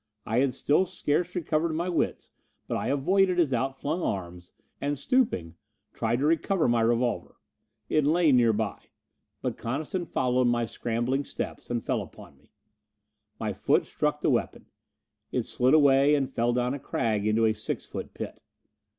I 0.25 0.39
had 0.39 0.55
still 0.55 0.87
scarce 0.87 1.35
recovered 1.35 1.73
my 1.73 1.87
wits, 1.87 2.31
but 2.67 2.75
I 2.75 2.87
avoided 2.87 3.37
his 3.37 3.53
outflung 3.53 4.01
arms, 4.01 4.51
and, 4.81 4.97
stooping, 4.97 5.57
tried 5.93 6.17
to 6.21 6.25
recover 6.25 6.67
my 6.67 6.81
revolver. 6.81 7.35
It 7.87 8.05
lay 8.07 8.31
nearby. 8.31 8.79
But 9.43 9.57
Coniston 9.59 10.07
followed 10.07 10.47
my 10.47 10.65
scrambling 10.65 11.23
steps 11.23 11.69
and 11.69 11.85
fell 11.85 12.01
upon 12.01 12.35
me. 12.39 12.49
My 13.39 13.53
foot 13.53 13.85
struck 13.85 14.21
the 14.21 14.31
weapon; 14.31 14.65
it 15.31 15.43
slid 15.43 15.75
away 15.75 16.15
and 16.15 16.27
fell 16.27 16.51
down 16.51 16.73
a 16.73 16.79
crag 16.79 17.27
into 17.27 17.45
a 17.45 17.53
six 17.53 17.85
foot 17.85 18.15
pit. 18.15 18.41